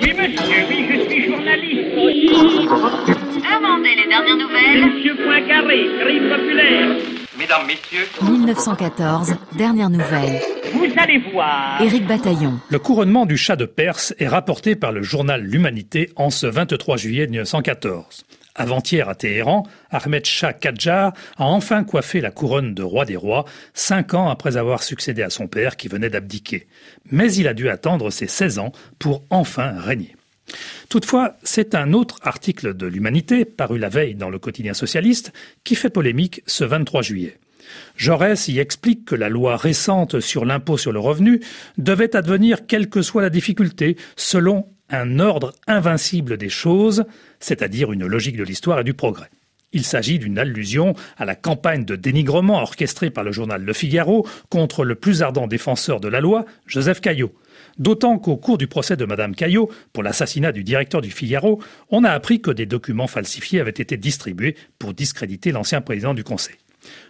[0.00, 1.94] Oui, monsieur, oui, je suis journaliste.
[3.58, 4.94] Demandez les dernières nouvelles.
[4.94, 6.96] Monsieur Poincaré, crime populaire.
[7.38, 10.40] Mesdames, Messieurs, 1914, dernière nouvelle.
[10.72, 11.80] Vous allez voir.
[11.80, 12.58] Éric Bataillon.
[12.68, 16.96] Le couronnement du chat de Perse est rapporté par le journal L'Humanité en ce 23
[16.96, 18.24] juillet 1914.
[18.58, 23.44] Avant-hier à Téhéran, Ahmed Shah Kadjar a enfin coiffé la couronne de roi des rois,
[23.72, 26.66] cinq ans après avoir succédé à son père qui venait d'abdiquer.
[27.10, 30.16] Mais il a dû attendre ses 16 ans pour enfin régner.
[30.88, 35.32] Toutefois, c'est un autre article de l'Humanité, paru la veille dans le quotidien socialiste,
[35.62, 37.38] qui fait polémique ce 23 juillet.
[37.96, 41.40] Jaurès y explique que la loi récente sur l'impôt sur le revenu
[41.76, 47.04] devait advenir quelle que soit la difficulté, selon un ordre invincible des choses,
[47.40, 49.28] c'est-à-dire une logique de l'histoire et du progrès.
[49.72, 54.26] Il s'agit d'une allusion à la campagne de dénigrement orchestrée par le journal Le Figaro
[54.48, 57.34] contre le plus ardent défenseur de la loi, Joseph Caillot.
[57.78, 62.02] D'autant qu'au cours du procès de Madame Caillot, pour l'assassinat du directeur du Figaro, on
[62.04, 66.56] a appris que des documents falsifiés avaient été distribués pour discréditer l'ancien président du Conseil.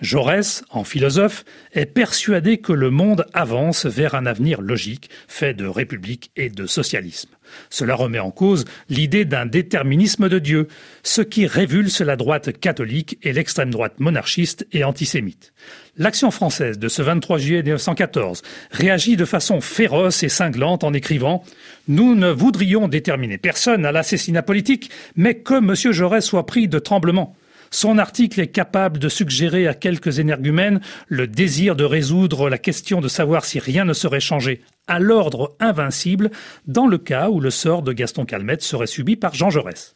[0.00, 5.66] Jaurès, en philosophe, est persuadé que le monde avance vers un avenir logique, fait de
[5.66, 7.30] république et de socialisme.
[7.68, 10.68] Cela remet en cause l'idée d'un déterminisme de Dieu,
[11.02, 15.52] ce qui révulse la droite catholique et l'extrême droite monarchiste et antisémite.
[15.96, 21.44] L'action française de ce 23 juillet 1914 réagit de façon féroce et cinglante en écrivant
[21.88, 25.92] Nous ne voudrions déterminer personne à l'assassinat politique, mais que M.
[25.92, 27.36] Jaurès soit pris de tremblement.
[27.72, 33.00] Son article est capable de suggérer à quelques énergumènes le désir de résoudre la question
[33.00, 36.30] de savoir si rien ne serait changé à l'ordre invincible
[36.66, 39.94] dans le cas où le sort de Gaston Calmette serait subi par Jean Jaurès.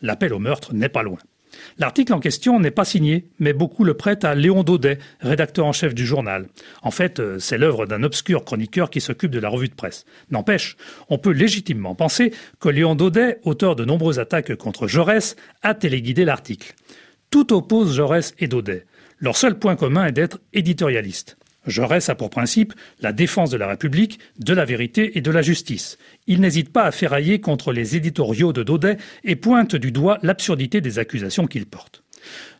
[0.00, 1.18] L'appel au meurtre n'est pas loin.
[1.78, 5.72] L'article en question n'est pas signé, mais beaucoup le prêtent à Léon Daudet, rédacteur en
[5.72, 6.48] chef du journal.
[6.82, 10.04] En fait, euh, c'est l'œuvre d'un obscur chroniqueur qui s'occupe de la revue de presse.
[10.30, 10.76] N'empêche,
[11.08, 16.24] on peut légitimement penser que Léon Daudet, auteur de nombreuses attaques contre Jaurès, a téléguidé
[16.24, 16.74] l'article.
[17.30, 18.86] Tout oppose Jaurès et Daudet.
[19.18, 21.36] Leur seul point commun est d'être éditorialiste.
[21.66, 25.42] Jaurès a pour principe la défense de la République, de la vérité et de la
[25.42, 25.98] justice.
[26.26, 30.80] Il n'hésite pas à ferrailler contre les éditoriaux de Daudet et pointe du doigt l'absurdité
[30.80, 32.02] des accusations qu'il porte.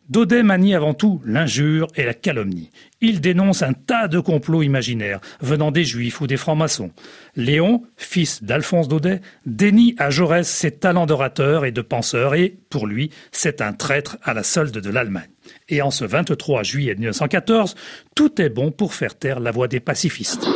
[0.08, 2.70] Daudet manie avant tout l'injure et la calomnie.
[3.00, 6.90] Il dénonce un tas de complots imaginaires venant des juifs ou des francs-maçons.
[7.36, 12.86] Léon, fils d'Alphonse Daudet, dénie à Jaurès ses talents d'orateur et de penseur et, pour
[12.86, 15.30] lui, c'est un traître à la solde de l'Allemagne.
[15.68, 17.74] Et en ce 23 juillet 1914,
[18.14, 20.46] tout est bon pour faire taire la voix des pacifistes.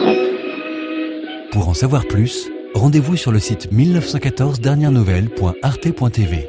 [1.52, 6.48] Pour en savoir plus, rendez-vous sur le site 1914 dernières nouvelles.arte.tv.